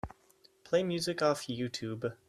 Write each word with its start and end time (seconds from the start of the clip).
Play 0.63 0.81
music 0.81 1.21
off 1.21 1.43
Youtube. 1.45 2.17